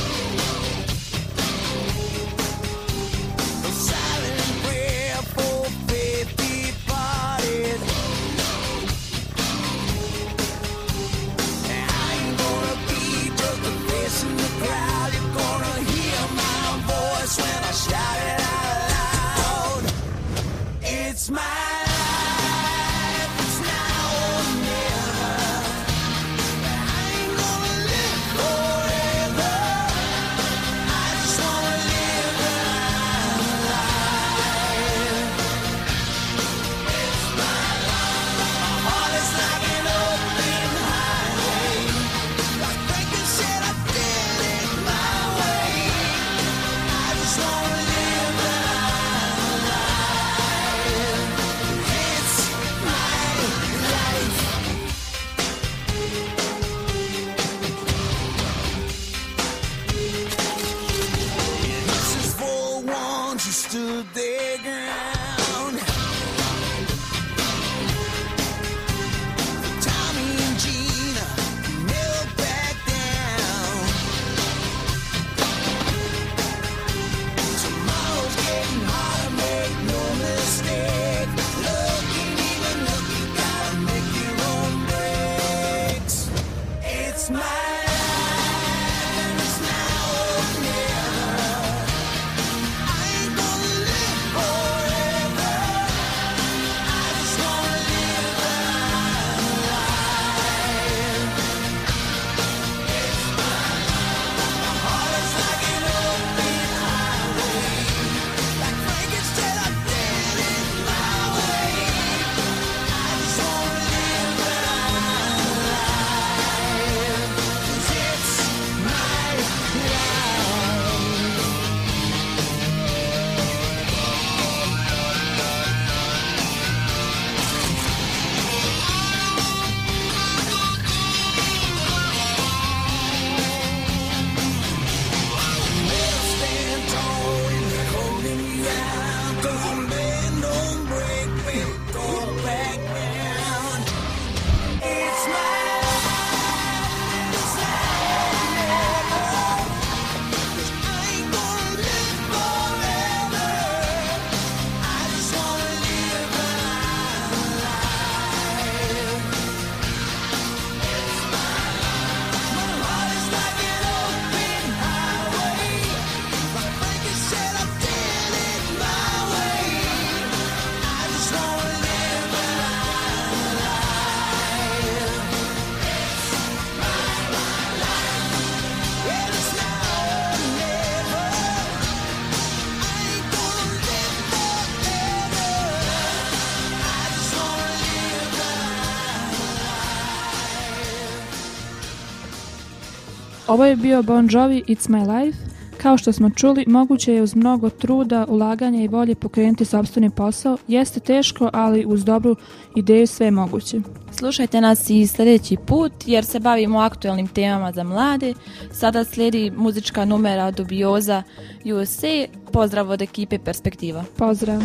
Ovo 193.53 193.65
je 193.65 193.77
bio 193.77 194.03
Bon 194.03 194.29
Jovi 194.31 194.63
It's 194.69 194.89
My 194.89 195.25
Life. 195.25 195.39
Kao 195.83 195.99
što 195.99 196.13
smo 196.13 196.31
čuli, 196.31 196.65
moguće 196.69 197.15
je 197.15 197.23
uz 197.23 197.35
mnogo 197.35 197.71
truda, 197.71 198.27
ulaganja 198.29 198.83
i 198.83 198.89
volje 198.89 199.15
pokrenuti 199.15 199.65
sobstveni 199.65 200.11
posao. 200.11 200.59
Jeste 200.69 201.01
teško, 201.01 201.51
ali 201.53 201.85
uz 201.87 202.05
dobru 202.05 202.37
ideju 202.77 203.07
sve 203.07 203.27
je 203.27 203.31
moguće. 203.31 203.81
Slušajte 204.19 204.61
nas 204.61 204.91
i 204.91 205.07
sljedeći 205.07 205.57
put 205.67 205.93
jer 206.07 206.25
se 206.25 206.41
bavimo 206.41 206.79
aktualnim 206.79 207.29
temama 207.29 207.73
za 207.73 207.85
mlade. 207.85 208.35
Sada 208.71 209.05
slijedi 209.05 209.53
muzička 209.57 210.05
numera 210.05 210.51
Dubioza 210.51 211.23
USA. 211.65 212.27
Pozdrav 212.53 212.91
od 212.91 213.03
ekipe 213.03 213.39
Perspektiva. 213.39 214.05
Pozdrav. 214.17 214.63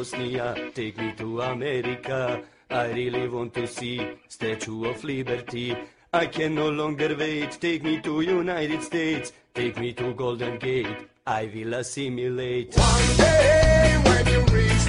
Bosnia, 0.00 0.54
take 0.72 0.96
me 0.96 1.12
to 1.12 1.42
America. 1.42 2.42
I 2.70 2.86
really 2.86 3.28
want 3.28 3.52
to 3.52 3.66
see 3.66 4.00
Statue 4.28 4.86
of 4.86 5.04
Liberty. 5.04 5.76
I 6.10 6.24
can 6.24 6.54
no 6.54 6.70
longer 6.70 7.14
wait, 7.14 7.50
take 7.60 7.84
me 7.84 8.00
to 8.00 8.22
United 8.22 8.82
States, 8.82 9.32
take 9.54 9.78
me 9.78 9.92
to 9.92 10.14
Golden 10.14 10.58
Gate. 10.58 10.96
I 11.26 11.50
will 11.54 11.74
assimilate. 11.74 12.74
One 12.78 13.16
day 13.18 14.00
when 14.06 14.26
you 14.26 14.40
reach 14.56 14.79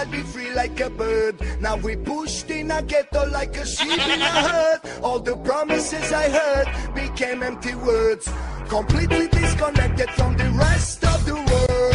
I'll 0.00 0.06
be 0.06 0.22
free 0.22 0.50
like 0.54 0.80
a 0.80 0.88
bird. 0.88 1.34
Now 1.60 1.76
we 1.76 1.94
pushed 1.94 2.50
in 2.50 2.70
a 2.70 2.80
ghetto 2.80 3.28
like 3.30 3.54
a 3.58 3.66
sheep 3.66 4.00
in 4.14 4.22
a 4.22 4.32
herd. 4.48 4.80
All 5.02 5.20
the 5.20 5.36
promises 5.36 6.10
I 6.10 6.30
heard 6.30 6.94
became 6.94 7.42
empty 7.42 7.74
words. 7.74 8.26
Completely 8.66 9.28
disconnected 9.28 10.08
from 10.12 10.38
the 10.38 10.48
rest 10.52 11.04
of 11.04 11.26
the 11.26 11.34
world. 11.34 11.94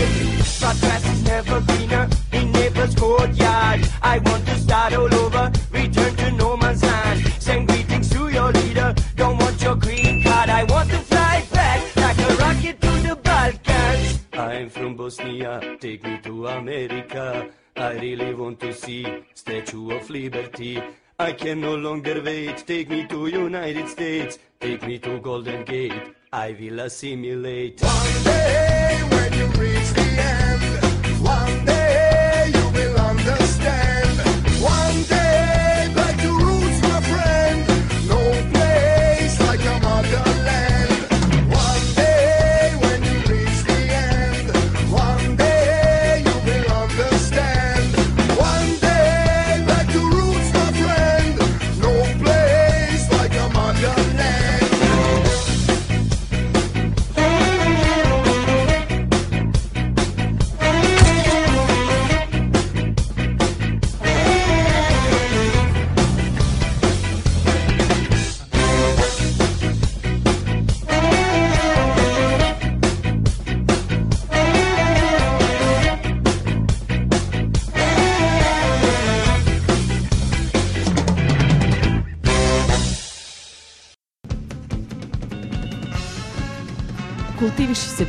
My 0.62 0.74
grass 0.82 1.04
is 1.14 1.24
never 1.24 1.62
greener 1.62 2.08
in 2.32 2.52
neighbor's 2.52 2.94
courtyard. 2.94 3.90
I 4.04 4.20
want 4.20 4.46
to 4.50 4.56
start 4.60 4.94
all 4.94 5.12
over, 5.12 5.52
return 5.72 6.16
to 6.16 6.32
no 6.34 6.58
man's 6.58 6.84
land. 6.84 7.26
Send 7.40 7.68
greetings 7.68 8.08
to 8.12 8.30
your 8.30 8.52
leader. 8.52 8.94
Don't 9.16 9.40
want 9.40 9.60
your 9.64 9.78
green 9.78 10.22
card. 10.22 10.50
I 10.50 10.64
want 10.66 10.92
to 10.92 11.00
fly 11.00 11.44
back 11.52 11.96
like 11.96 12.20
a 12.20 12.36
rocket 12.36 12.80
to 12.82 12.92
the 13.08 13.16
Balkans. 13.16 14.20
I'm 14.34 14.70
from 14.70 14.96
Bosnia, 14.96 15.78
take 15.80 16.04
me 16.04 16.20
to 16.22 16.48
America. 16.50 17.50
I 17.78 17.94
really 18.00 18.34
want 18.34 18.62
to 18.62 18.74
see 18.74 19.06
Statue 19.34 19.92
of 19.92 20.10
Liberty. 20.10 20.82
I 21.20 21.34
can 21.34 21.60
no 21.60 21.76
longer 21.76 22.22
wait. 22.24 22.66
Take 22.66 22.90
me 22.90 23.06
to 23.08 23.28
United 23.28 23.90
States. 23.90 24.40
Take 24.62 24.88
me 24.88 24.98
to 25.00 25.20
Golden 25.20 25.66
Gate. 25.66 26.16
I 26.32 26.56
will 26.58 26.80
assimilate. 26.80 27.82
One 27.82 28.24
day 28.24 29.02
when 29.10 29.34
you 29.34 29.46
reach 29.60 29.90
the 29.92 30.02
end, 30.02 31.22
one 31.22 31.66
day 31.66 31.75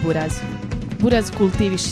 burazo. 0.06 0.40
Burazo 1.00 1.32
cultiviš. 1.38 1.82